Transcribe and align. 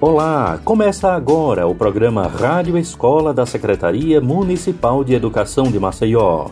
Olá, 0.00 0.60
começa 0.64 1.12
agora 1.12 1.66
o 1.66 1.74
programa 1.74 2.28
Rádio 2.28 2.78
Escola 2.78 3.34
da 3.34 3.44
Secretaria 3.44 4.20
Municipal 4.20 5.02
de 5.02 5.12
Educação 5.12 5.64
de 5.64 5.80
Maceió. 5.80 6.50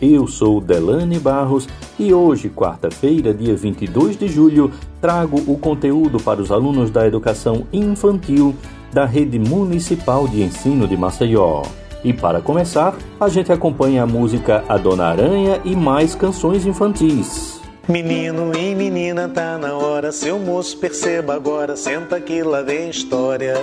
Eu 0.00 0.26
sou 0.26 0.58
Delane 0.58 1.18
Barros 1.18 1.68
e 1.98 2.14
hoje, 2.14 2.48
quarta-feira, 2.48 3.34
dia 3.34 3.54
22 3.54 4.16
de 4.16 4.26
julho, 4.26 4.72
trago 5.02 5.36
o 5.46 5.58
conteúdo 5.58 6.18
para 6.18 6.40
os 6.40 6.50
alunos 6.50 6.90
da 6.90 7.06
educação 7.06 7.66
infantil 7.74 8.56
da 8.90 9.04
Rede 9.04 9.38
Municipal 9.38 10.26
de 10.26 10.42
Ensino 10.42 10.88
de 10.88 10.96
Maceió. 10.96 11.64
E 12.02 12.14
para 12.14 12.40
começar, 12.40 12.96
a 13.20 13.28
gente 13.28 13.52
acompanha 13.52 14.04
a 14.04 14.06
música 14.06 14.64
A 14.66 14.78
Dona 14.78 15.08
Aranha 15.08 15.60
e 15.62 15.76
mais 15.76 16.14
canções 16.14 16.64
infantis. 16.64 17.57
Menino 17.88 18.52
e 18.54 18.74
menina, 18.74 19.30
tá 19.30 19.56
na 19.56 19.72
hora, 19.74 20.12
seu 20.12 20.38
moço, 20.38 20.76
perceba 20.76 21.34
agora, 21.34 21.74
senta 21.74 22.20
que 22.20 22.42
lá 22.42 22.60
vem 22.60 22.90
história. 22.90 23.54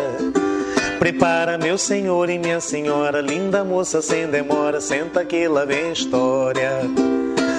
Prepara, 0.97 1.59
meu 1.59 1.77
senhor 1.77 2.27
e 2.31 2.39
minha 2.39 2.59
senhora, 2.59 3.21
linda 3.21 3.63
moça, 3.63 4.01
sem 4.01 4.25
demora, 4.25 4.81
senta 4.81 5.23
que 5.23 5.47
lá 5.47 5.63
vem 5.63 5.91
história. 5.91 6.71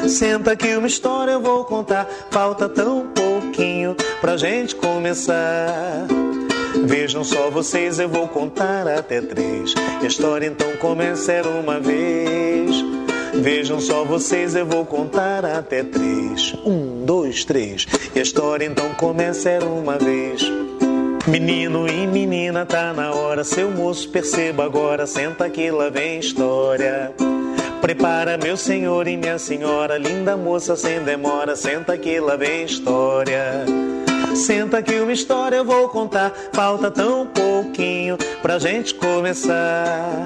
Senta 0.09 0.57
que 0.57 0.77
uma 0.77 0.89
história 0.89 1.33
eu 1.33 1.41
vou 1.41 1.65
contar, 1.65 2.09
falta 2.33 2.69
tão 2.69 3.07
pouquinho 3.15 3.95
pra 4.21 4.37
gente 4.37 4.75
começar. 4.75 6.09
Vejam 6.85 7.23
só 7.23 7.49
vocês, 7.49 8.01
eu 8.01 8.09
vou 8.09 8.27
contar 8.27 8.89
até 8.89 9.21
três. 9.21 9.73
A 10.03 10.05
história 10.05 10.49
então 10.49 10.77
começa 10.79 11.31
era 11.31 11.49
uma 11.49 11.79
vez. 11.79 12.56
Vejam 13.41 13.81
só 13.81 14.05
vocês, 14.05 14.55
eu 14.55 14.67
vou 14.67 14.85
contar 14.85 15.45
até 15.45 15.83
três. 15.83 16.55
Um, 16.65 17.05
dois, 17.05 17.45
três. 17.45 17.87
E 18.15 18.19
a 18.19 18.23
história 18.23 18.65
então 18.65 18.95
começa 18.95 19.49
era 19.51 19.65
uma 19.65 19.99
vez. 19.99 20.43
Menino 21.27 21.89
e 21.89 22.07
menina, 22.07 22.65
tá 22.65 22.93
na 22.93 23.13
hora. 23.13 23.45
Seu 23.45 23.71
moço, 23.71 24.09
perceba 24.09 24.65
agora. 24.65 25.07
Senta 25.07 25.49
que 25.51 25.71
lá 25.71 25.89
vem 25.89 26.21
história. 26.21 27.13
Prepara, 27.81 28.39
meu 28.39 28.57
senhor 28.57 29.07
e 29.07 29.17
minha 29.17 29.39
senhora. 29.39 29.99
Linda 29.99 30.37
moça, 30.37 30.77
sem 30.77 31.01
demora. 31.01 31.57
Senta 31.57 31.97
que 31.99 32.19
lá 32.21 32.37
vem 32.37 32.65
história. 32.65 33.65
Senta 34.35 34.83
que 34.83 34.95
uma 35.01 35.13
história 35.13 35.57
eu 35.57 35.65
vou 35.65 35.89
contar. 35.89 36.33
Falta 36.53 36.91
tão 36.91 37.27
pouquinho 37.27 38.17
pra 38.41 38.59
gente 38.59 38.95
começar. 38.95 40.25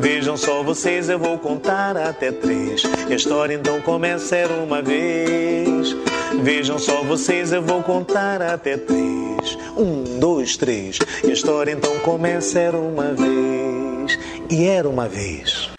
Vejam 0.00 0.36
só 0.36 0.62
vocês, 0.62 1.08
eu 1.08 1.18
vou 1.18 1.38
contar 1.38 1.96
até 1.96 2.30
três. 2.30 2.82
E 3.08 3.12
a 3.12 3.16
história 3.16 3.54
então 3.54 3.80
começa 3.80 4.36
era 4.36 4.54
uma 4.54 4.80
vez. 4.80 5.94
Vejam 6.42 6.78
só 6.78 7.02
vocês, 7.02 7.52
eu 7.52 7.62
vou 7.62 7.82
contar 7.82 8.40
até 8.40 8.76
três. 8.76 9.58
Um, 9.76 10.18
dois, 10.18 10.56
três. 10.56 10.98
E 11.24 11.30
a 11.30 11.32
história 11.32 11.72
então 11.72 11.98
começa 12.00 12.58
era 12.58 12.76
uma 12.76 13.12
vez. 13.12 14.18
E 14.50 14.64
era 14.64 14.88
uma 14.88 15.08
vez. 15.08 15.70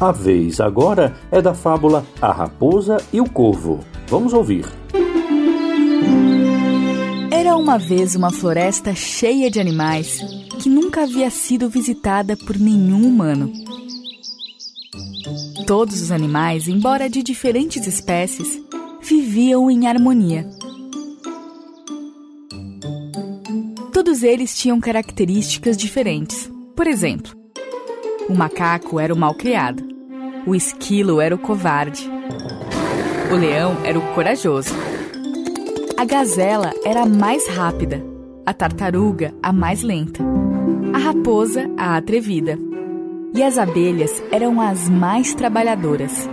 A 0.00 0.12
vez 0.12 0.60
agora 0.60 1.14
é 1.30 1.42
da 1.42 1.52
fábula 1.52 2.04
A 2.20 2.32
Raposa 2.32 2.96
e 3.12 3.20
o 3.20 3.28
Corvo. 3.28 3.80
Vamos 4.06 4.32
ouvir. 4.32 4.64
Era 7.40 7.56
uma 7.56 7.78
vez 7.78 8.14
uma 8.14 8.30
floresta 8.30 8.94
cheia 8.94 9.50
de 9.50 9.58
animais 9.58 10.20
que 10.58 10.68
nunca 10.68 11.04
havia 11.04 11.30
sido 11.30 11.70
visitada 11.70 12.36
por 12.36 12.58
nenhum 12.58 13.08
humano. 13.08 13.50
Todos 15.66 16.02
os 16.02 16.12
animais, 16.12 16.68
embora 16.68 17.08
de 17.08 17.22
diferentes 17.22 17.86
espécies, 17.86 18.60
viviam 19.00 19.70
em 19.70 19.86
harmonia. 19.86 20.46
Todos 23.90 24.22
eles 24.22 24.54
tinham 24.54 24.78
características 24.78 25.78
diferentes. 25.78 26.52
Por 26.76 26.86
exemplo, 26.86 27.32
o 28.28 28.34
macaco 28.34 29.00
era 29.00 29.14
o 29.14 29.18
malcriado, 29.18 29.82
o 30.46 30.54
esquilo 30.54 31.22
era 31.22 31.34
o 31.34 31.38
covarde, 31.38 32.06
o 33.32 33.34
leão 33.34 33.78
era 33.82 33.98
o 33.98 34.14
corajoso, 34.14 34.74
a 36.00 36.04
gazela 36.06 36.72
era 36.82 37.02
a 37.02 37.06
mais 37.06 37.46
rápida, 37.46 38.02
a 38.46 38.54
tartaruga 38.54 39.34
a 39.42 39.52
mais 39.52 39.82
lenta 39.82 40.24
a 40.94 40.98
raposa, 40.98 41.70
a 41.76 41.98
atrevida. 41.98 42.58
E 43.34 43.42
as 43.42 43.58
abelhas 43.58 44.10
eram 44.32 44.62
as 44.62 44.88
mais 44.88 45.34
trabalhadoras. 45.34 46.26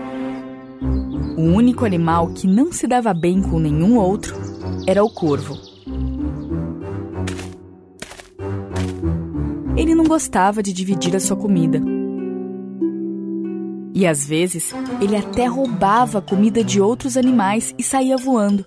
O 1.37 1.41
único 1.41 1.83
animal 1.83 2.29
que 2.29 2.47
não 2.47 2.71
se 2.71 2.87
dava 2.87 3.13
bem 3.13 3.41
com 3.41 3.59
nenhum 3.59 3.97
outro 3.97 4.33
era 4.87 5.03
o 5.03 5.09
corvo. 5.09 5.57
Ele 9.75 9.93
não 9.93 10.05
gostava 10.05 10.63
de 10.63 10.71
dividir 10.71 11.13
a 11.13 11.19
sua 11.19 11.35
comida. 11.35 11.81
E 13.93 14.07
às 14.07 14.25
vezes, 14.25 14.73
ele 15.01 15.17
até 15.17 15.45
roubava 15.45 16.19
a 16.19 16.21
comida 16.21 16.63
de 16.63 16.79
outros 16.79 17.17
animais 17.17 17.75
e 17.77 17.83
saía 17.83 18.15
voando. 18.15 18.63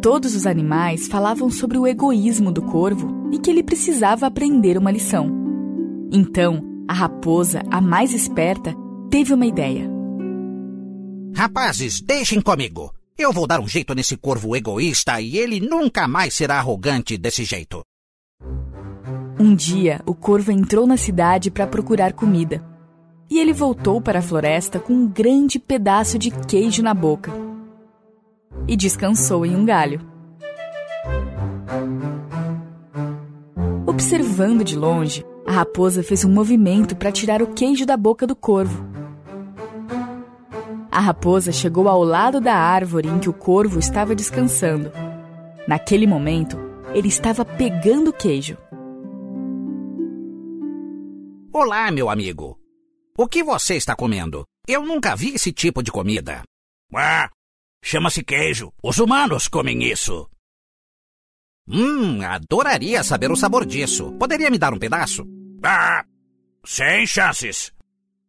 Todos 0.00 0.34
os 0.34 0.46
animais 0.46 1.06
falavam 1.08 1.50
sobre 1.50 1.76
o 1.76 1.86
egoísmo 1.86 2.50
do 2.50 2.62
corvo 2.62 3.28
e 3.30 3.38
que 3.38 3.50
ele 3.50 3.62
precisava 3.62 4.26
aprender 4.26 4.78
uma 4.78 4.90
lição. 4.90 5.30
Então, 6.10 6.62
a 6.88 6.94
raposa, 6.94 7.62
a 7.70 7.82
mais 7.82 8.14
esperta, 8.14 8.74
teve 9.10 9.34
uma 9.34 9.44
ideia. 9.44 9.90
Rapazes, 11.36 12.00
deixem 12.00 12.40
comigo. 12.40 12.94
Eu 13.18 13.30
vou 13.30 13.46
dar 13.46 13.60
um 13.60 13.68
jeito 13.68 13.94
nesse 13.94 14.16
corvo 14.16 14.56
egoísta 14.56 15.20
e 15.20 15.36
ele 15.36 15.60
nunca 15.60 16.08
mais 16.08 16.32
será 16.32 16.56
arrogante 16.56 17.18
desse 17.18 17.44
jeito. 17.44 17.82
Um 19.38 19.54
dia, 19.54 20.00
o 20.06 20.14
corvo 20.14 20.50
entrou 20.50 20.86
na 20.86 20.96
cidade 20.96 21.50
para 21.50 21.66
procurar 21.66 22.14
comida. 22.14 22.64
E 23.28 23.38
ele 23.38 23.52
voltou 23.52 24.00
para 24.00 24.20
a 24.20 24.22
floresta 24.22 24.80
com 24.80 24.94
um 24.94 25.06
grande 25.06 25.58
pedaço 25.58 26.18
de 26.18 26.30
queijo 26.30 26.82
na 26.82 26.94
boca 26.94 27.49
e 28.66 28.76
descansou 28.76 29.44
em 29.44 29.56
um 29.56 29.64
galho. 29.64 30.00
Observando 33.86 34.64
de 34.64 34.76
longe, 34.76 35.24
a 35.46 35.52
raposa 35.52 36.02
fez 36.02 36.24
um 36.24 36.32
movimento 36.32 36.94
para 36.94 37.10
tirar 37.10 37.42
o 37.42 37.48
queijo 37.48 37.84
da 37.84 37.96
boca 37.96 38.26
do 38.26 38.36
corvo. 38.36 38.88
A 40.90 41.00
raposa 41.00 41.50
chegou 41.50 41.88
ao 41.88 42.02
lado 42.04 42.40
da 42.40 42.54
árvore 42.54 43.08
em 43.08 43.18
que 43.18 43.28
o 43.28 43.32
corvo 43.32 43.78
estava 43.78 44.14
descansando. 44.14 44.92
Naquele 45.66 46.06
momento, 46.06 46.56
ele 46.94 47.08
estava 47.08 47.44
pegando 47.44 48.10
o 48.10 48.12
queijo. 48.12 48.56
Olá, 51.52 51.90
meu 51.90 52.08
amigo. 52.08 52.58
O 53.18 53.26
que 53.26 53.42
você 53.42 53.74
está 53.74 53.94
comendo? 53.94 54.44
Eu 54.66 54.84
nunca 54.84 55.16
vi 55.16 55.34
esse 55.34 55.52
tipo 55.52 55.82
de 55.82 55.90
comida. 55.90 56.42
Ah, 56.94 57.28
Chama-se 57.82 58.22
queijo. 58.22 58.72
Os 58.82 58.98
humanos 58.98 59.48
comem 59.48 59.84
isso. 59.84 60.28
Hum, 61.68 62.22
adoraria 62.22 63.02
saber 63.02 63.30
o 63.30 63.36
sabor 63.36 63.64
disso. 63.64 64.12
Poderia 64.18 64.50
me 64.50 64.58
dar 64.58 64.72
um 64.74 64.78
pedaço? 64.78 65.24
Ah, 65.62 66.04
sem 66.64 67.06
chances. 67.06 67.72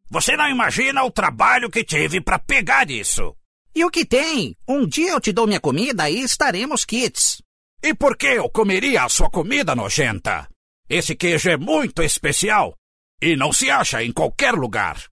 Você 0.09 0.35
não 0.35 0.49
imagina 0.49 1.03
o 1.03 1.11
trabalho 1.11 1.69
que 1.69 1.83
tive 1.83 2.21
para 2.21 2.37
pegar 2.37 2.89
isso. 2.89 3.35
E 3.73 3.85
o 3.85 3.89
que 3.89 4.05
tem? 4.05 4.55
Um 4.67 4.85
dia 4.85 5.11
eu 5.11 5.21
te 5.21 5.31
dou 5.31 5.47
minha 5.47 5.59
comida 5.59 6.09
e 6.09 6.21
estaremos 6.21 6.83
kits. 6.83 7.41
E 7.81 7.93
por 7.95 8.17
que 8.17 8.27
eu 8.27 8.49
comeria 8.49 9.03
a 9.03 9.09
sua 9.09 9.29
comida 9.29 9.73
nojenta? 9.73 10.47
Esse 10.89 11.15
queijo 11.15 11.49
é 11.49 11.57
muito 11.57 12.03
especial 12.03 12.75
e 13.21 13.35
não 13.35 13.53
se 13.53 13.69
acha 13.71 14.03
em 14.03 14.11
qualquer 14.11 14.53
lugar. 14.53 15.10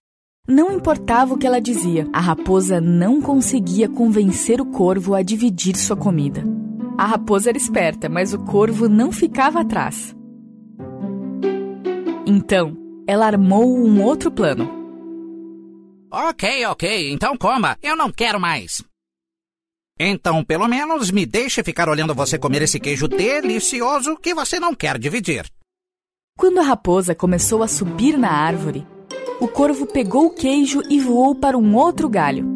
Não 0.50 0.72
importava 0.72 1.32
o 1.32 1.38
que 1.38 1.46
ela 1.46 1.60
dizia, 1.60 2.08
a 2.12 2.18
raposa 2.18 2.80
não 2.80 3.22
conseguia 3.22 3.88
convencer 3.88 4.60
o 4.60 4.66
corvo 4.66 5.14
a 5.14 5.22
dividir 5.22 5.76
sua 5.76 5.96
comida. 5.96 6.42
A 6.98 7.06
raposa 7.06 7.50
era 7.50 7.56
esperta, 7.56 8.08
mas 8.08 8.34
o 8.34 8.38
corvo 8.40 8.88
não 8.88 9.12
ficava 9.12 9.60
atrás. 9.60 10.12
Então, 12.26 12.76
ela 13.06 13.26
armou 13.26 13.78
um 13.78 14.02
outro 14.02 14.28
plano. 14.28 14.68
Ok, 16.10 16.66
ok, 16.66 17.12
então 17.12 17.36
coma. 17.36 17.78
Eu 17.80 17.94
não 17.94 18.10
quero 18.10 18.40
mais. 18.40 18.82
Então, 20.00 20.42
pelo 20.44 20.66
menos, 20.66 21.12
me 21.12 21.24
deixe 21.26 21.62
ficar 21.62 21.88
olhando 21.88 22.12
você 22.12 22.36
comer 22.36 22.62
esse 22.62 22.80
queijo 22.80 23.06
delicioso 23.06 24.16
que 24.16 24.34
você 24.34 24.58
não 24.58 24.74
quer 24.74 24.98
dividir. 24.98 25.48
Quando 26.36 26.58
a 26.58 26.64
raposa 26.64 27.14
começou 27.14 27.62
a 27.62 27.68
subir 27.68 28.18
na 28.18 28.32
árvore, 28.32 28.84
o 29.40 29.48
corvo 29.48 29.86
pegou 29.86 30.26
o 30.26 30.30
queijo 30.30 30.82
e 30.88 31.00
voou 31.00 31.34
para 31.34 31.56
um 31.56 31.74
outro 31.74 32.08
galho. 32.08 32.46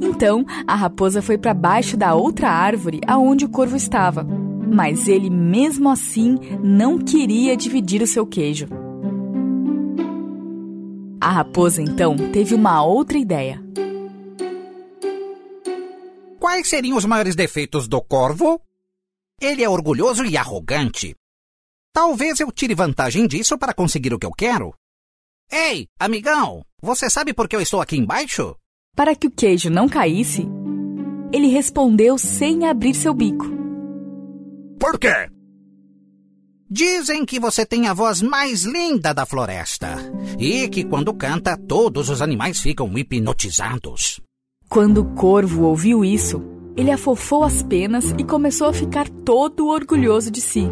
Então, 0.00 0.44
a 0.66 0.74
raposa 0.74 1.22
foi 1.22 1.38
para 1.38 1.54
baixo 1.54 1.96
da 1.96 2.14
outra 2.14 2.50
árvore 2.50 3.00
aonde 3.06 3.44
o 3.44 3.48
corvo 3.48 3.76
estava. 3.76 4.26
Mas 4.72 5.08
ele, 5.08 5.28
mesmo 5.28 5.88
assim, 5.88 6.38
não 6.62 6.98
queria 6.98 7.56
dividir 7.56 8.02
o 8.02 8.06
seu 8.06 8.26
queijo. 8.26 8.66
A 11.20 11.30
raposa 11.30 11.82
então 11.82 12.16
teve 12.32 12.54
uma 12.54 12.82
outra 12.82 13.18
ideia. 13.18 13.62
Quais 16.38 16.68
seriam 16.68 16.96
os 16.96 17.04
maiores 17.04 17.34
defeitos 17.34 17.86
do 17.86 18.00
corvo? 18.00 18.60
Ele 19.40 19.62
é 19.62 19.68
orgulhoso 19.68 20.24
e 20.24 20.36
arrogante. 20.36 21.14
Talvez 21.92 22.38
eu 22.40 22.52
tire 22.52 22.74
vantagem 22.74 23.26
disso 23.26 23.58
para 23.58 23.74
conseguir 23.74 24.14
o 24.14 24.18
que 24.18 24.26
eu 24.26 24.30
quero. 24.30 24.72
Ei, 25.50 25.88
amigão, 25.98 26.64
você 26.80 27.10
sabe 27.10 27.34
por 27.34 27.48
que 27.48 27.56
eu 27.56 27.60
estou 27.60 27.80
aqui 27.80 27.96
embaixo? 27.96 28.54
Para 28.96 29.16
que 29.16 29.26
o 29.26 29.30
queijo 29.30 29.68
não 29.68 29.88
caísse, 29.88 30.46
ele 31.32 31.48
respondeu 31.48 32.16
sem 32.16 32.66
abrir 32.66 32.94
seu 32.94 33.12
bico. 33.12 33.46
Por 34.78 34.98
quê? 34.98 35.28
Dizem 36.70 37.24
que 37.26 37.40
você 37.40 37.66
tem 37.66 37.88
a 37.88 37.92
voz 37.92 38.22
mais 38.22 38.62
linda 38.62 39.12
da 39.12 39.26
floresta 39.26 39.96
e 40.38 40.68
que 40.68 40.84
quando 40.84 41.12
canta 41.12 41.56
todos 41.56 42.08
os 42.08 42.22
animais 42.22 42.60
ficam 42.60 42.96
hipnotizados. 42.96 44.20
Quando 44.68 44.98
o 44.98 45.14
corvo 45.16 45.64
ouviu 45.64 46.04
isso, 46.04 46.40
ele 46.76 46.92
afofou 46.92 47.42
as 47.42 47.60
penas 47.64 48.14
e 48.16 48.22
começou 48.22 48.68
a 48.68 48.72
ficar 48.72 49.08
todo 49.08 49.66
orgulhoso 49.66 50.30
de 50.30 50.40
si. 50.40 50.68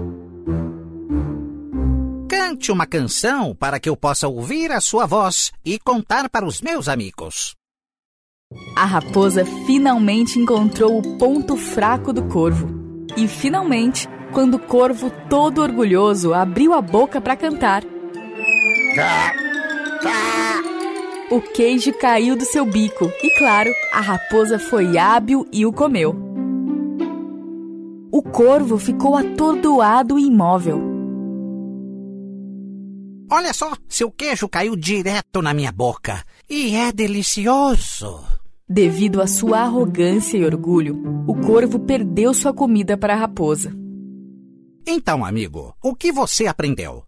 Cante 2.69 2.73
uma 2.73 2.87
canção 2.87 3.55
para 3.55 3.81
que 3.81 3.89
eu 3.89 3.97
possa 3.97 4.29
ouvir 4.29 4.71
a 4.73 4.81
sua 4.81 5.07
voz 5.07 5.53
e 5.65 5.79
contar 5.79 6.29
para 6.29 6.45
os 6.45 6.61
meus 6.61 6.87
amigos. 6.87 7.55
A 8.77 8.85
raposa 8.85 9.45
finalmente 9.67 10.39
encontrou 10.39 10.99
o 10.99 11.19
ponto 11.19 11.57
fraco 11.57 12.13
do 12.13 12.25
corvo. 12.25 12.69
E 13.17 13.27
finalmente, 13.27 14.07
quando 14.33 14.55
o 14.55 14.59
corvo, 14.59 15.11
todo 15.31 15.63
orgulhoso, 15.63 16.35
abriu 16.35 16.75
a 16.75 16.83
boca 16.83 17.21
para 17.21 17.37
cantar. 17.37 17.83
O 21.31 21.41
queijo 21.41 21.93
caiu 21.95 22.37
do 22.37 22.45
seu 22.45 22.67
bico 22.67 23.11
e, 23.23 23.31
claro, 23.39 23.71
a 23.93 24.01
raposa 24.01 24.59
foi 24.59 24.99
hábil 24.99 25.47
e 25.51 25.65
o 25.65 25.73
comeu. 25.73 26.15
O 28.13 28.23
corvo 28.23 28.79
ficou 28.79 29.17
atordoado 29.17 30.19
e 30.19 30.27
imóvel. 30.27 30.88
Olha 33.31 33.53
só, 33.53 33.73
seu 33.87 34.11
queijo 34.11 34.49
caiu 34.49 34.75
direto 34.75 35.43
na 35.43 35.53
minha 35.53 35.71
boca. 35.71 36.25
E 36.49 36.75
é 36.75 36.91
delicioso. 36.91 38.25
Devido 38.67 39.21
à 39.21 39.27
sua 39.27 39.61
arrogância 39.61 40.39
e 40.39 40.45
orgulho, 40.45 41.25
o 41.27 41.35
corvo 41.35 41.79
perdeu 41.79 42.33
sua 42.33 42.55
comida 42.55 42.97
para 42.97 43.15
a 43.15 43.19
raposa. 43.19 43.73
Então, 44.87 45.25
amigo, 45.25 45.75
o 45.83 45.95
que 45.95 46.11
você 46.11 46.47
aprendeu? 46.47 47.05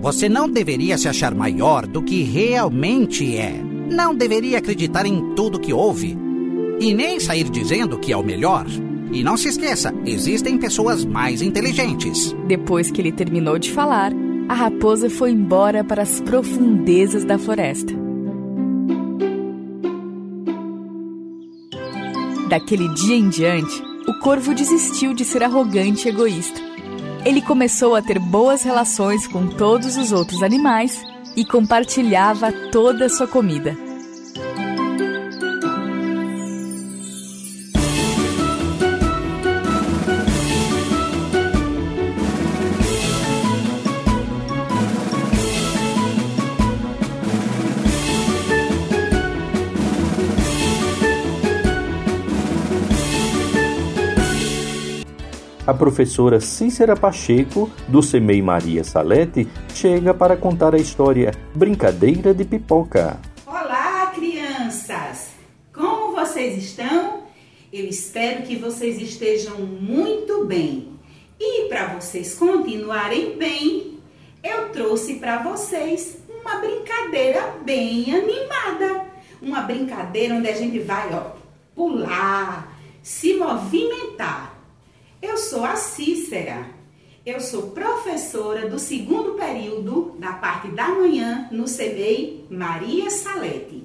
Você 0.00 0.28
não 0.28 0.50
deveria 0.50 0.98
se 0.98 1.08
achar 1.08 1.34
maior 1.34 1.86
do 1.86 2.02
que 2.02 2.22
realmente 2.22 3.36
é. 3.36 3.52
Não 3.88 4.12
deveria 4.14 4.58
acreditar 4.58 5.06
em 5.06 5.34
tudo 5.34 5.60
que 5.60 5.72
ouve. 5.72 6.16
E 6.80 6.92
nem 6.92 7.20
sair 7.20 7.48
dizendo 7.48 7.98
que 7.98 8.12
é 8.12 8.16
o 8.16 8.24
melhor. 8.24 8.66
E 9.12 9.22
não 9.22 9.36
se 9.36 9.48
esqueça, 9.48 9.92
existem 10.04 10.58
pessoas 10.58 11.04
mais 11.04 11.42
inteligentes. 11.42 12.34
Depois 12.48 12.90
que 12.90 13.00
ele 13.00 13.12
terminou 13.12 13.58
de 13.58 13.70
falar, 13.70 14.12
a 14.50 14.52
raposa 14.52 15.08
foi 15.08 15.30
embora 15.30 15.84
para 15.84 16.02
as 16.02 16.20
profundezas 16.22 17.24
da 17.24 17.38
floresta. 17.38 17.94
Daquele 22.48 22.92
dia 22.94 23.14
em 23.14 23.28
diante, 23.28 23.80
o 24.08 24.18
corvo 24.18 24.52
desistiu 24.52 25.14
de 25.14 25.24
ser 25.24 25.44
arrogante 25.44 26.08
e 26.08 26.10
egoísta. 26.10 26.60
Ele 27.24 27.40
começou 27.40 27.94
a 27.94 28.02
ter 28.02 28.18
boas 28.18 28.64
relações 28.64 29.24
com 29.28 29.46
todos 29.46 29.96
os 29.96 30.10
outros 30.10 30.42
animais 30.42 31.00
e 31.36 31.44
compartilhava 31.44 32.50
toda 32.72 33.06
a 33.06 33.08
sua 33.08 33.28
comida. 33.28 33.89
A 55.70 55.74
professora 55.74 56.40
Cícera 56.40 56.96
Pacheco, 56.96 57.70
do 57.86 58.02
CEMEI 58.02 58.42
Maria 58.42 58.82
Salete, 58.82 59.46
chega 59.72 60.12
para 60.12 60.36
contar 60.36 60.74
a 60.74 60.78
história 60.78 61.32
Brincadeira 61.54 62.34
de 62.34 62.44
Pipoca. 62.44 63.20
Olá, 63.46 64.10
crianças! 64.12 65.30
Como 65.72 66.12
vocês 66.12 66.58
estão? 66.58 67.22
Eu 67.72 67.86
espero 67.86 68.42
que 68.42 68.56
vocês 68.56 69.00
estejam 69.00 69.58
muito 69.60 70.44
bem. 70.44 70.88
E 71.38 71.68
para 71.68 71.94
vocês 71.94 72.34
continuarem 72.34 73.38
bem, 73.38 74.00
eu 74.42 74.70
trouxe 74.70 75.14
para 75.20 75.38
vocês 75.38 76.18
uma 76.40 76.56
brincadeira 76.56 77.54
bem 77.64 78.12
animada. 78.12 79.04
Uma 79.40 79.60
brincadeira 79.60 80.34
onde 80.34 80.48
a 80.48 80.54
gente 80.56 80.80
vai, 80.80 81.14
ó, 81.14 81.30
pular, 81.76 82.76
se 83.02 83.34
movimentar 83.34 84.49
eu 85.22 85.36
sou 85.36 85.64
a 85.64 85.76
Cícera. 85.76 86.66
Eu 87.24 87.40
sou 87.40 87.70
professora 87.72 88.68
do 88.68 88.78
segundo 88.78 89.32
período 89.32 90.16
da 90.18 90.32
parte 90.32 90.68
da 90.68 90.88
manhã 90.88 91.48
no 91.52 91.64
CBI 91.64 92.46
Maria 92.48 93.10
Salete. 93.10 93.84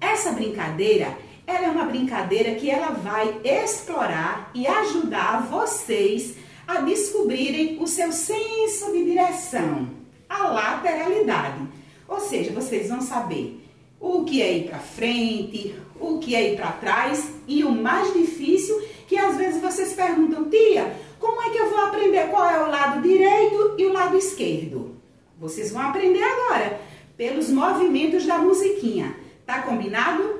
Essa 0.00 0.30
brincadeira, 0.32 1.18
ela 1.46 1.66
é 1.66 1.70
uma 1.70 1.86
brincadeira 1.86 2.54
que 2.54 2.70
ela 2.70 2.90
vai 2.90 3.40
explorar 3.44 4.50
e 4.54 4.66
ajudar 4.66 5.48
vocês 5.50 6.36
a 6.66 6.80
descobrirem 6.80 7.82
o 7.82 7.88
seu 7.88 8.12
senso 8.12 8.92
de 8.92 9.04
direção, 9.04 9.90
a 10.28 10.46
lateralidade. 10.46 11.66
Ou 12.06 12.20
seja, 12.20 12.52
vocês 12.52 12.88
vão 12.88 13.00
saber 13.00 13.60
o 13.98 14.24
que 14.24 14.40
é 14.40 14.58
ir 14.58 14.68
para 14.68 14.78
frente, 14.78 15.74
o 15.98 16.18
que 16.18 16.34
é 16.34 16.52
ir 16.52 16.56
para 16.56 16.72
trás 16.72 17.32
e 17.46 17.64
o 17.64 17.72
mais 17.72 18.12
difícil 18.14 18.80
que 19.10 19.18
às 19.18 19.36
vezes 19.36 19.60
vocês 19.60 19.92
perguntam, 19.92 20.48
tia, 20.48 20.94
como 21.18 21.42
é 21.42 21.50
que 21.50 21.58
eu 21.58 21.68
vou 21.68 21.80
aprender 21.80 22.28
qual 22.28 22.48
é 22.48 22.62
o 22.62 22.70
lado 22.70 23.02
direito 23.02 23.74
e 23.76 23.84
o 23.84 23.92
lado 23.92 24.16
esquerdo? 24.16 24.94
Vocês 25.36 25.72
vão 25.72 25.82
aprender 25.82 26.22
agora, 26.22 26.80
pelos 27.16 27.50
movimentos 27.50 28.24
da 28.24 28.38
musiquinha. 28.38 29.16
Tá 29.44 29.62
combinado? 29.62 30.38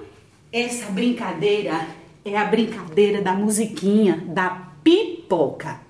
Essa 0.52 0.86
brincadeira 0.86 1.84
é 2.24 2.38
a 2.38 2.44
brincadeira 2.44 3.20
da 3.20 3.32
musiquinha, 3.32 4.22
da 4.28 4.50
pipoca. 4.84 5.80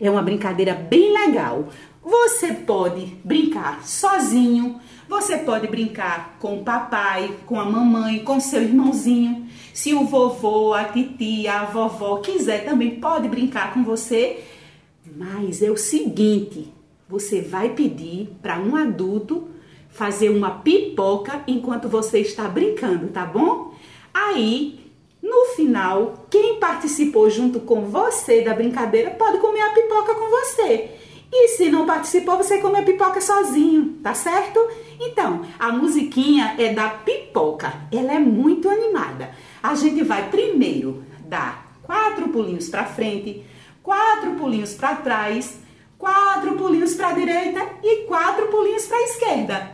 É 0.00 0.10
uma 0.10 0.22
brincadeira 0.22 0.72
bem 0.72 1.12
legal. 1.12 1.68
Você 2.02 2.54
pode 2.54 3.14
brincar 3.22 3.86
sozinho, 3.86 4.80
você 5.12 5.36
pode 5.36 5.68
brincar 5.68 6.36
com 6.40 6.56
o 6.56 6.64
papai, 6.64 7.36
com 7.44 7.60
a 7.60 7.64
mamãe, 7.66 8.24
com 8.24 8.40
seu 8.40 8.62
irmãozinho. 8.62 9.46
Se 9.74 9.92
o 9.92 10.06
vovô, 10.06 10.72
a 10.72 10.84
titia, 10.84 11.52
a 11.52 11.64
vovó 11.66 12.16
quiser, 12.16 12.64
também 12.64 12.98
pode 12.98 13.28
brincar 13.28 13.74
com 13.74 13.84
você. 13.84 14.42
Mas 15.14 15.60
é 15.60 15.70
o 15.70 15.76
seguinte: 15.76 16.72
você 17.06 17.42
vai 17.42 17.68
pedir 17.68 18.30
para 18.40 18.58
um 18.58 18.74
adulto 18.74 19.48
fazer 19.90 20.30
uma 20.30 20.50
pipoca 20.50 21.42
enquanto 21.46 21.88
você 21.88 22.20
está 22.20 22.48
brincando, 22.48 23.08
tá 23.08 23.26
bom? 23.26 23.74
Aí, 24.14 24.80
no 25.22 25.54
final, 25.54 26.26
quem 26.30 26.58
participou 26.58 27.28
junto 27.28 27.60
com 27.60 27.82
você 27.82 28.40
da 28.40 28.54
brincadeira 28.54 29.10
pode 29.10 29.38
comer 29.38 29.60
a 29.60 29.74
pipoca 29.74 30.14
com 30.14 30.30
você. 30.30 30.90
E 31.30 31.48
se 31.48 31.70
não 31.70 31.84
participou, 31.84 32.38
você 32.38 32.58
come 32.58 32.78
a 32.78 32.82
pipoca 32.82 33.20
sozinho, 33.20 33.98
tá 34.02 34.14
certo? 34.14 34.58
Então, 35.00 35.42
a 35.58 35.72
musiquinha 35.72 36.54
é 36.58 36.72
da 36.72 36.88
pipoca. 36.88 37.72
Ela 37.90 38.14
é 38.14 38.18
muito 38.18 38.68
animada. 38.68 39.30
A 39.62 39.74
gente 39.74 40.02
vai 40.02 40.30
primeiro 40.30 41.04
dar 41.26 41.72
quatro 41.82 42.28
pulinhos 42.28 42.68
para 42.68 42.84
frente, 42.84 43.44
quatro 43.82 44.32
pulinhos 44.32 44.74
para 44.74 44.96
trás, 44.96 45.58
quatro 45.98 46.54
pulinhos 46.54 46.94
para 46.94 47.08
a 47.08 47.12
direita 47.12 47.66
e 47.82 48.04
quatro 48.06 48.48
pulinhos 48.48 48.86
para 48.86 48.96
a 48.96 49.02
esquerda. 49.02 49.72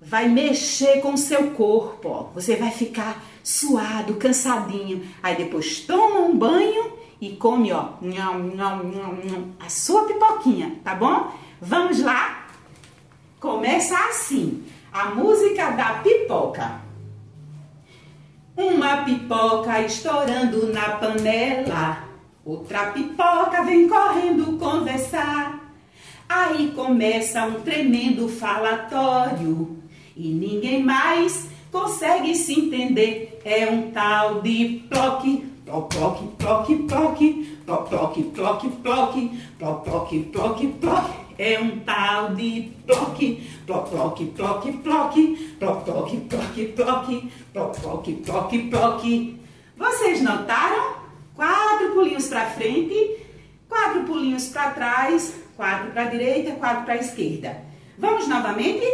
Vai 0.00 0.28
mexer 0.28 1.00
com 1.00 1.12
o 1.12 1.18
seu 1.18 1.50
corpo, 1.50 2.08
ó. 2.08 2.22
Você 2.34 2.56
vai 2.56 2.70
ficar 2.70 3.22
suado, 3.42 4.14
cansadinho. 4.14 5.02
Aí 5.22 5.36
depois 5.36 5.80
toma 5.80 6.20
um 6.20 6.36
banho 6.36 6.92
e 7.20 7.36
come, 7.36 7.70
ó, 7.72 7.90
a 9.58 9.68
sua 9.68 10.04
pipoquinha, 10.04 10.80
tá 10.82 10.94
bom? 10.94 11.30
Vamos 11.60 12.02
lá? 12.02 12.39
Começa 13.40 13.96
assim, 14.10 14.62
a 14.92 15.06
música 15.06 15.70
da 15.70 15.94
pipoca. 16.02 16.82
Uma 18.54 18.98
pipoca 18.98 19.80
estourando 19.80 20.70
na 20.70 20.90
panela, 20.98 22.04
outra 22.44 22.90
pipoca 22.90 23.62
vem 23.64 23.88
correndo 23.88 24.58
conversar. 24.58 25.58
Aí 26.28 26.72
começa 26.76 27.46
um 27.46 27.62
tremendo 27.62 28.28
falatório 28.28 29.78
e 30.14 30.28
ninguém 30.28 30.84
mais 30.84 31.48
consegue 31.72 32.34
se 32.34 32.52
entender. 32.60 33.40
É 33.42 33.70
um 33.70 33.90
tal 33.90 34.42
de 34.42 34.84
ploque, 34.90 35.50
ploc, 35.64 35.90
Ploc, 35.90 36.26
ploc, 36.36 36.66
ploc, 36.86 37.26
ploc, 37.86 38.68
ploc, 38.82 39.30
ploc, 39.58 40.24
ploc, 40.30 40.66
ploc. 40.80 41.19
É 41.42 41.58
um 41.58 41.78
tal 41.78 42.34
de 42.34 42.70
ploc, 42.86 43.18
ploc, 43.66 43.88
ploc, 43.88 44.26
ploc, 44.36 44.72
ploc, 44.72 45.14
ploc, 45.58 45.80
ploc, 45.88 46.18
ploc, 46.28 46.66
ploc, 46.76 47.32
ploc, 47.54 47.80
ploc, 47.80 48.12
ploc, 48.26 48.58
ploc. 48.68 49.40
Vocês 49.74 50.20
notaram? 50.20 50.96
Quatro 51.34 51.92
pulinhos 51.94 52.26
para 52.26 52.44
frente, 52.44 53.16
quatro 53.66 54.02
pulinhos 54.02 54.48
para 54.48 54.72
trás, 54.72 55.34
quatro 55.56 55.92
para 55.92 56.02
a 56.02 56.10
direita, 56.10 56.50
quatro 56.56 56.84
para 56.84 56.92
a 56.92 56.98
esquerda. 56.98 57.56
Vamos 57.96 58.28
novamente? 58.28 58.86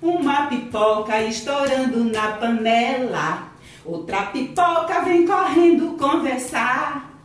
Uma 0.00 0.46
pipoca 0.46 1.20
estourando 1.22 2.04
na 2.04 2.36
panela. 2.36 3.48
Outra 3.84 4.26
pipoca 4.26 5.00
vem 5.00 5.26
correndo 5.26 5.96
conversar. 5.98 7.18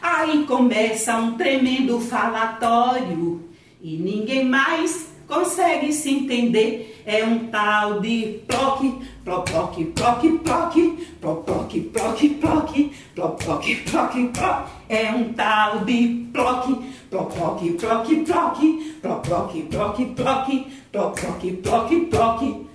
Aí 0.00 0.44
começa 0.44 1.16
um 1.16 1.36
tremendo 1.36 1.98
falatório 1.98 3.49
e 3.82 3.96
ninguém 3.96 4.44
mais 4.44 5.10
consegue 5.26 5.92
se 5.92 6.10
entender. 6.10 7.02
É 7.06 7.24
um 7.24 7.46
tal 7.46 8.00
de 8.00 8.40
ploc, 8.46 8.80
ploc, 9.24 9.46
ploc, 9.46 9.84
ploc, 9.94 10.22
ploc, 10.44 10.90
ploc, 11.20 11.78
ploc, 11.80 12.92
ploc, 13.14 13.76
ploc, 13.84 14.32
ploc. 14.32 14.70
É 14.88 15.10
um 15.12 15.32
tal 15.32 15.84
de 15.84 16.28
ploc, 16.32 16.66
ploc, 17.08 17.30
ploc, 17.30 17.74
ploc, 17.78 18.08
ploc, 18.26 19.70
ploc, 19.70 20.66
ploc, 20.92 21.20
ploc, 21.22 21.56
ploc, 21.62 22.00
ploc. 22.10 22.66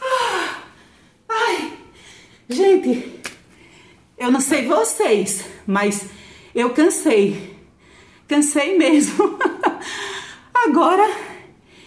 Ah, 0.00 0.58
ai, 1.28 1.72
gente, 2.48 3.12
eu 4.18 4.30
não 4.30 4.40
sei 4.40 4.66
vocês, 4.66 5.44
mas 5.66 6.08
eu 6.54 6.70
cansei. 6.70 7.54
Cansei 8.28 8.78
mesmo. 8.78 9.38
Agora 10.66 11.08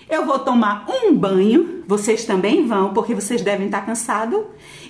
eu 0.10 0.26
vou 0.26 0.40
tomar 0.40 0.86
um 0.88 1.16
banho. 1.16 1.84
Vocês 1.88 2.26
também 2.26 2.66
vão, 2.66 2.94
porque 2.94 3.16
vocês 3.16 3.42
devem 3.42 3.66
estar 3.68 3.86
cansados. 3.86 4.40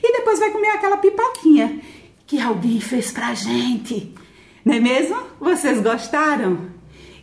E 0.04 0.12
depois 0.12 0.40
vai 0.40 0.52
comer 0.52 0.70
aquela 0.70 0.98
pipoquinha 0.98 1.80
que 2.26 2.40
alguém 2.40 2.80
fez 2.80 3.12
pra 3.12 3.34
gente. 3.34 4.14
Não 4.66 4.76
é 4.76 4.80
mesmo? 4.80 5.18
Vocês 5.40 5.82
gostaram? 5.82 6.68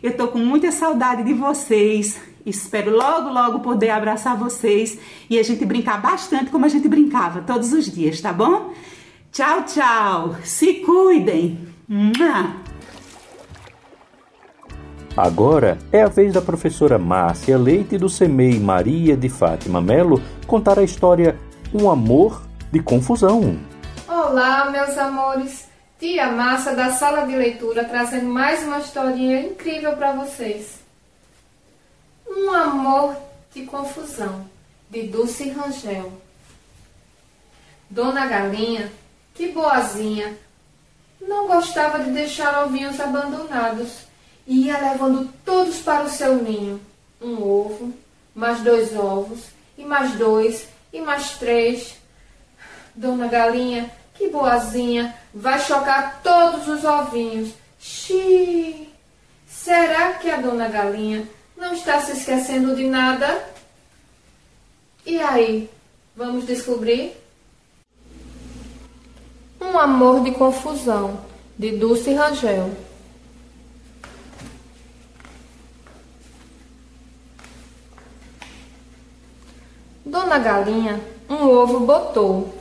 Eu 0.01 0.17
tô 0.17 0.27
com 0.27 0.39
muita 0.39 0.71
saudade 0.71 1.23
de 1.23 1.33
vocês. 1.33 2.19
Espero 2.45 2.95
logo, 2.95 3.29
logo 3.29 3.59
poder 3.59 3.89
abraçar 3.89 4.37
vocês 4.37 4.99
e 5.29 5.39
a 5.39 5.43
gente 5.43 5.65
brincar 5.65 6.01
bastante 6.01 6.51
como 6.51 6.65
a 6.65 6.69
gente 6.69 6.87
brincava 6.87 7.41
todos 7.41 7.73
os 7.73 7.91
dias, 7.91 8.21
tá 8.21 8.31
bom? 8.31 8.73
Tchau, 9.31 9.63
tchau. 9.63 10.35
Se 10.43 10.75
cuidem. 10.75 11.59
Agora 15.17 15.77
é 15.93 16.01
a 16.01 16.09
vez 16.09 16.33
da 16.33 16.41
professora 16.41 16.99
Márcia 16.99 17.57
Leite 17.57 17.97
do 17.97 18.09
CEMEI 18.09 18.59
Maria 18.59 19.15
de 19.15 19.29
Fátima 19.29 19.79
Melo 19.79 20.21
contar 20.45 20.77
a 20.77 20.83
história 20.83 21.39
Um 21.73 21.89
Amor 21.89 22.45
de 22.69 22.81
Confusão. 22.81 23.57
Olá, 24.09 24.69
meus 24.69 24.97
amores. 24.97 25.69
Tia 25.97 26.29
Massa 26.33 26.75
da 26.75 26.91
sala 26.91 27.25
de 27.25 27.33
leitura 27.33 27.85
trazendo 27.85 28.25
mais 28.25 28.61
uma 28.63 28.79
historinha 28.79 29.41
incrível 29.41 29.95
para 29.95 30.11
vocês. 30.11 30.79
Um 32.27 32.51
amor 32.51 33.15
de 33.53 33.63
confusão, 33.63 34.45
de 34.89 35.03
Dulce 35.03 35.49
Rangel. 35.49 36.11
Dona 37.89 38.25
Galinha, 38.25 38.91
que 39.33 39.47
boazinha, 39.53 40.33
não 41.21 41.47
gostava 41.47 42.03
de 42.03 42.11
deixar 42.11 42.65
ovinhos 42.65 42.99
abandonados 42.99 44.04
e 44.47 44.67
ia 44.67 44.77
levando 44.77 45.31
todos 45.43 45.77
para 45.77 46.05
o 46.05 46.09
seu 46.09 46.35
ninho. 46.35 46.79
Um 47.21 47.41
ovo, 47.41 47.93
mais 48.33 48.61
dois 48.61 48.95
ovos, 48.95 49.45
e 49.77 49.83
mais 49.83 50.13
dois, 50.13 50.67
e 50.93 51.01
mais 51.01 51.31
três. 51.31 51.95
Dona 52.93 53.27
Galinha, 53.27 53.91
que 54.13 54.29
boazinha, 54.29 55.15
vai 55.33 55.59
chocar 55.59 56.21
todos 56.21 56.67
os 56.67 56.83
ovinhos. 56.83 57.53
Xiii! 57.79 58.89
Será 59.47 60.13
que 60.13 60.29
a 60.29 60.37
Dona 60.37 60.67
Galinha 60.69 61.27
não 61.57 61.73
está 61.73 61.99
se 61.99 62.11
esquecendo 62.11 62.75
de 62.75 62.85
nada? 62.85 63.43
E 65.05 65.19
aí, 65.19 65.69
vamos 66.15 66.45
descobrir? 66.45 67.13
Um 69.59 69.77
amor 69.77 70.23
de 70.23 70.31
confusão, 70.31 71.19
de 71.57 71.71
Dulce 71.71 72.13
Rangel. 72.13 72.84
Dona 80.05 80.37
Galinha 80.37 81.01
um 81.29 81.47
ovo 81.47 81.79
botou. 81.79 82.53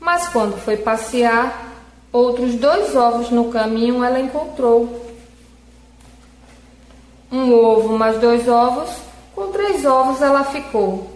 Mas 0.00 0.28
quando 0.28 0.56
foi 0.58 0.76
passear, 0.76 1.72
outros 2.12 2.54
dois 2.56 2.94
ovos 2.96 3.30
no 3.30 3.50
caminho 3.50 4.02
ela 4.02 4.18
encontrou. 4.18 5.06
Um 7.30 7.52
ovo 7.52 7.96
mais 7.96 8.18
dois 8.20 8.48
ovos, 8.48 8.90
com 9.34 9.52
três 9.52 9.84
ovos 9.84 10.20
ela 10.20 10.44
ficou. 10.44 11.14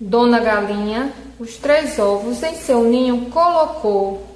Dona 0.00 0.38
Galinha 0.38 1.12
os 1.38 1.56
três 1.56 1.98
ovos 1.98 2.42
em 2.42 2.56
seu 2.56 2.82
ninho 2.82 3.30
colocou. 3.30 4.26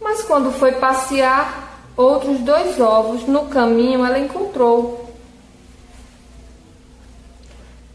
Mas 0.00 0.22
quando 0.22 0.52
foi 0.52 0.72
passear, 0.72 1.63
outros 1.96 2.40
dois 2.40 2.80
ovos 2.80 3.26
no 3.26 3.46
caminho 3.46 4.04
ela 4.04 4.18
encontrou. 4.18 5.10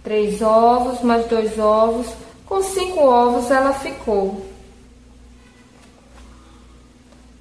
Três 0.03 0.41
ovos 0.41 1.01
mais 1.01 1.25
dois 1.27 1.59
ovos, 1.59 2.07
com 2.45 2.61
cinco 2.61 3.01
ovos 3.01 3.51
ela 3.51 3.73
ficou. 3.73 4.45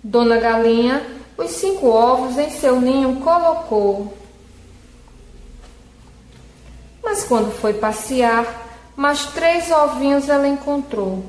Dona 0.03 0.39
Galinha 0.39 1.19
os 1.39 1.53
cinco 1.53 1.87
ovos 1.87 2.37
em 2.37 2.51
seu 2.51 2.81
ninho 2.81 3.21
colocou. 3.21 4.13
Mas 7.01 7.23
quando 7.23 7.53
foi 7.53 7.75
passear, 7.75 8.67
mais 8.97 9.25
três 9.27 9.71
ovinhos 9.71 10.29
ela 10.29 10.49
encontrou. 10.49 11.25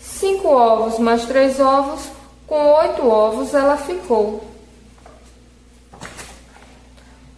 Cinco 0.00 0.48
ovos 0.48 0.98
mais 0.98 1.26
três 1.26 1.60
ovos, 1.60 2.08
com 2.46 2.56
oito 2.56 3.06
ovos 3.06 3.52
ela 3.52 3.76
ficou. 3.76 4.53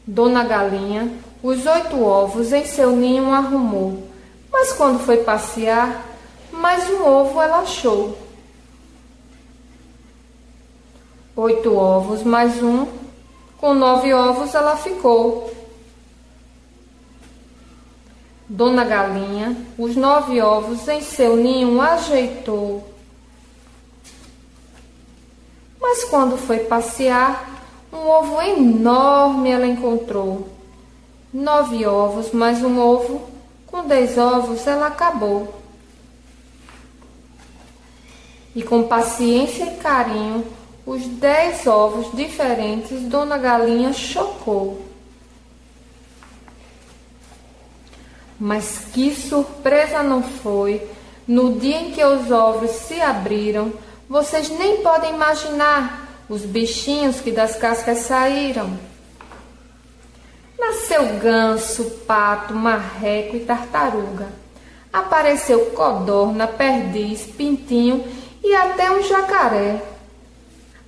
Dona 0.07 0.45
Galinha 0.45 1.13
os 1.43 1.67
oito 1.67 2.01
ovos 2.01 2.53
em 2.53 2.65
seu 2.65 2.93
ninho 2.93 3.33
arrumou, 3.33 4.09
mas 4.53 4.73
quando 4.73 5.01
foi 5.01 5.19
passear, 5.19 6.07
mais 6.53 6.89
um 6.89 7.05
ovo 7.05 7.43
ela 7.43 7.59
achou. 7.59 8.17
Oito 11.35 11.75
ovos 11.75 12.23
mais 12.23 12.63
um, 12.63 12.87
com 13.59 13.75
nove 13.75 14.15
ovos 14.15 14.55
ela 14.55 14.77
ficou. 14.77 15.53
Dona 18.49 18.85
Galinha 18.85 19.57
os 19.77 19.97
nove 19.97 20.41
ovos 20.41 20.87
em 20.87 21.03
seu 21.03 21.37
ninho 21.37 21.81
ajeitou. 21.81 22.89
Mas 25.81 26.05
quando 26.05 26.37
foi 26.37 26.61
passear, 26.61 27.57
um 27.97 28.09
ovo 28.09 28.43
enorme 28.43 29.51
ela 29.51 29.67
encontrou. 29.67 30.49
Nove 31.33 31.87
ovos 31.87 32.31
mais 32.31 32.63
um 32.63 32.79
ovo, 32.79 33.29
com 33.67 33.85
dez 33.87 34.17
ovos 34.19 34.67
ela 34.67 34.87
acabou. 34.87 35.55
E 38.55 38.63
com 38.63 38.85
paciência 38.85 39.65
e 39.65 39.77
carinho, 39.77 40.47
os 40.85 41.07
dez 41.07 41.67
ovos 41.67 42.15
diferentes 42.15 43.03
Dona 43.03 43.37
Galinha 43.39 43.93
chocou. 43.93 44.83
Mas 48.39 48.87
que 48.93 49.15
surpresa 49.15 50.03
não 50.03 50.23
foi 50.23 50.87
no 51.27 51.59
dia 51.59 51.81
em 51.81 51.91
que 51.91 52.05
os 52.05 52.31
ovos 52.31 52.71
se 52.71 53.01
abriram. 53.01 53.73
Vocês 54.09 54.49
nem 54.51 54.83
podem 54.83 55.15
imaginar 55.15 56.06
os 56.29 56.43
bichinhos 56.43 57.21
que 57.21 57.31
das 57.31 57.57
cascas 57.57 57.99
saíram. 57.99 58.79
Nasceu 60.59 61.19
ganso, 61.19 61.85
pato, 62.07 62.55
marreco 62.55 63.37
e 63.37 63.41
tartaruga. 63.41 64.27
Apareceu 64.93 65.67
codorna, 65.67 66.47
perdiz, 66.47 67.27
pintinho 67.27 68.05
e 68.43 68.55
até 68.55 68.91
um 68.91 69.03
jacaré. 69.03 69.83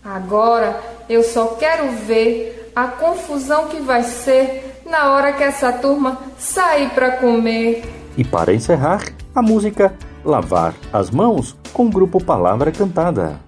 Agora 0.05 0.81
eu 1.09 1.23
só 1.23 1.49
quero 1.49 1.91
ver 1.93 2.73
a 2.75 2.87
confusão 2.87 3.69
que 3.69 3.81
vai 3.81 4.03
ser 4.03 4.83
na 4.87 5.13
hora 5.13 5.33
que 5.33 5.43
essa 5.43 5.73
turma 5.73 6.19
sair 6.39 6.91
para 6.91 7.17
comer. 7.19 7.85
E 8.17 8.25
para 8.25 8.55
encerrar, 8.55 9.05
a 9.35 9.43
música 9.43 9.95
lavar 10.25 10.75
as 10.93 11.11
mãos 11.11 11.57
com 11.73 11.87
o 11.87 11.91
grupo 11.91 12.23
Palavra 12.23 12.73
Cantada. 12.73 13.48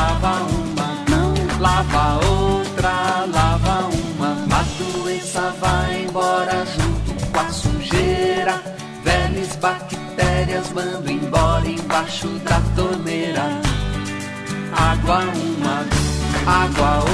embora 6.11 6.65
junto 6.65 7.31
com 7.31 7.39
a 7.39 7.49
sujeira. 7.49 8.61
Velhas 9.03 9.55
bactérias 9.55 10.69
mando 10.73 11.09
embora 11.09 11.65
embaixo 11.65 12.27
da 12.39 12.59
torneira. 12.75 13.61
Água 14.73 15.19
uma, 15.19 15.85
água 16.45 16.99
outra, 16.99 17.10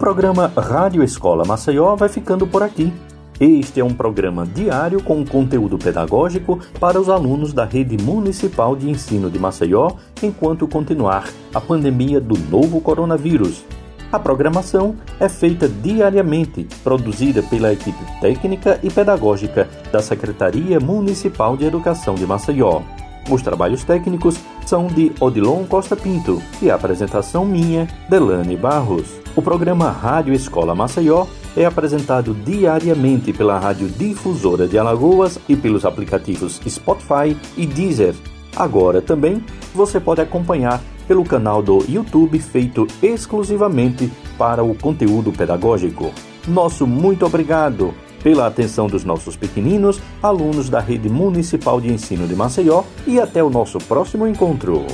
programa 0.00 0.50
Rádio 0.56 1.04
Escola 1.04 1.44
Maceió 1.44 1.94
vai 1.94 2.08
ficando 2.08 2.46
por 2.46 2.62
aqui. 2.62 2.90
Este 3.38 3.80
é 3.80 3.84
um 3.84 3.92
programa 3.92 4.46
diário 4.46 5.02
com 5.02 5.22
conteúdo 5.26 5.76
pedagógico 5.76 6.58
para 6.80 6.98
os 6.98 7.10
alunos 7.10 7.52
da 7.52 7.66
Rede 7.66 8.02
Municipal 8.02 8.74
de 8.74 8.88
Ensino 8.88 9.30
de 9.30 9.38
Maceió 9.38 9.90
enquanto 10.22 10.66
continuar 10.66 11.28
a 11.52 11.60
pandemia 11.60 12.18
do 12.18 12.34
novo 12.50 12.80
coronavírus. 12.80 13.62
A 14.10 14.18
programação 14.18 14.96
é 15.20 15.28
feita 15.28 15.68
diariamente, 15.68 16.66
produzida 16.82 17.42
pela 17.42 17.70
equipe 17.70 18.02
técnica 18.22 18.80
e 18.82 18.88
pedagógica 18.88 19.68
da 19.92 20.00
Secretaria 20.00 20.80
Municipal 20.80 21.58
de 21.58 21.66
Educação 21.66 22.14
de 22.14 22.26
Maceió. 22.26 22.80
Os 23.28 23.42
trabalhos 23.42 23.84
técnicos 23.84 24.38
são 24.64 24.86
de 24.86 25.12
Odilon 25.20 25.64
Costa 25.64 25.96
Pinto 25.96 26.40
e 26.62 26.70
a 26.70 26.74
apresentação 26.74 27.44
minha, 27.44 27.88
Delane 28.08 28.56
Barros. 28.56 29.08
O 29.36 29.42
programa 29.42 29.90
Rádio 29.90 30.32
Escola 30.32 30.74
Maceió 30.74 31.26
é 31.56 31.64
apresentado 31.64 32.34
diariamente 32.34 33.32
pela 33.32 33.58
Rádio 33.58 33.88
Difusora 33.88 34.66
de 34.66 34.78
Alagoas 34.78 35.38
e 35.48 35.56
pelos 35.56 35.84
aplicativos 35.84 36.60
Spotify 36.66 37.36
e 37.56 37.66
Deezer. 37.66 38.14
Agora 38.56 39.00
também 39.00 39.44
você 39.74 40.00
pode 40.00 40.20
acompanhar 40.20 40.80
pelo 41.06 41.24
canal 41.24 41.62
do 41.62 41.84
YouTube 41.88 42.38
feito 42.38 42.86
exclusivamente 43.02 44.10
para 44.38 44.62
o 44.62 44.74
conteúdo 44.74 45.32
pedagógico. 45.32 46.12
Nosso 46.46 46.86
muito 46.86 47.26
obrigado 47.26 47.92
pela 48.22 48.46
atenção 48.46 48.86
dos 48.86 49.04
nossos 49.04 49.36
pequeninos, 49.36 50.00
alunos 50.22 50.68
da 50.68 50.80
Rede 50.80 51.08
Municipal 51.08 51.80
de 51.80 51.92
Ensino 51.92 52.26
de 52.26 52.34
Maceió 52.34 52.84
e 53.06 53.20
até 53.20 53.42
o 53.42 53.50
nosso 53.50 53.78
próximo 53.78 54.26
encontro. 54.26 54.84